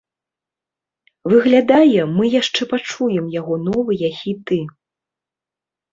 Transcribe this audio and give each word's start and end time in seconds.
Выглядае, 1.33 2.01
мы 2.15 2.25
яшчэ 2.39 2.61
пачуем 2.73 3.25
яго 3.39 3.55
новыя 3.69 4.07
хіты. 4.21 4.59